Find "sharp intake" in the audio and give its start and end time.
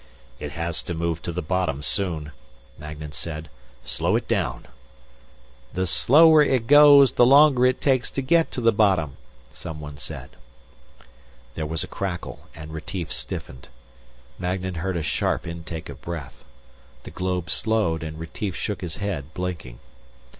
15.03-15.87